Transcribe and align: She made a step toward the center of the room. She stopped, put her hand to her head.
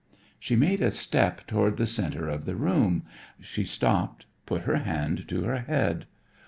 She 0.39 0.55
made 0.55 0.81
a 0.81 0.89
step 0.89 1.45
toward 1.45 1.77
the 1.77 1.85
center 1.85 2.27
of 2.27 2.45
the 2.45 2.55
room. 2.55 3.03
She 3.39 3.63
stopped, 3.63 4.25
put 4.47 4.63
her 4.63 4.77
hand 4.77 5.27
to 5.27 5.43
her 5.43 5.59
head. 5.59 6.07